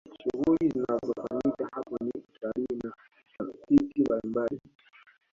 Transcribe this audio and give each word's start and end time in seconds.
shughuli 0.23 0.69
zinazofanyika 0.69 1.67
hapo 1.71 1.97
ni 2.01 2.11
utalii 2.11 2.77
na 2.83 2.93
tafiti 3.37 4.01
mbalimbali 4.03 4.61